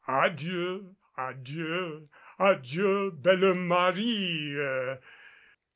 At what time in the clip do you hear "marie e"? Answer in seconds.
3.53-4.97